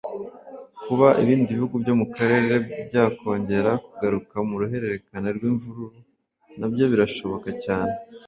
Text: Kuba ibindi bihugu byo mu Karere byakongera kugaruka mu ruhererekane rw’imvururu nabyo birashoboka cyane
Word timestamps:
Kuba 0.83 1.07
ibindi 1.23 1.49
bihugu 1.57 1.75
byo 1.83 1.93
mu 1.99 2.05
Karere 2.15 2.53
byakongera 2.87 3.71
kugaruka 3.85 4.35
mu 4.47 4.55
ruhererekane 4.61 5.29
rw’imvururu 5.37 5.99
nabyo 6.59 6.85
birashoboka 6.91 7.49
cyane 7.63 7.95